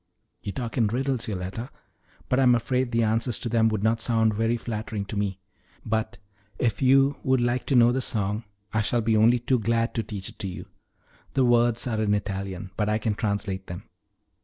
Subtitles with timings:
[0.41, 1.69] "You talk in riddles, Yoletta;
[2.27, 5.37] but I'm afraid the answers to them would not sound very flattering to me.
[5.85, 6.17] But
[6.57, 8.43] if you would like to know the song
[8.73, 10.65] I shall be only too glad to teach it to you.
[11.35, 13.83] The words are in Italian, but I can translate them."